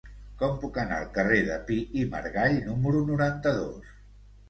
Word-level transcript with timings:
Com 0.43 0.55
puc 0.63 0.79
anar 0.83 0.97
al 1.01 1.11
carrer 1.19 1.37
de 1.51 1.59
Pi 1.69 1.79
i 2.01 2.09
Margall 2.17 2.61
número 2.73 3.07
noranta-dos? 3.15 3.97